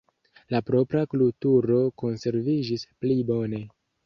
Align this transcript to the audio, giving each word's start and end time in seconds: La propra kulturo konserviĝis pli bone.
La 0.53 0.61
propra 0.69 1.03
kulturo 1.11 1.77
konserviĝis 2.05 2.89
pli 3.05 3.21
bone. 3.31 3.63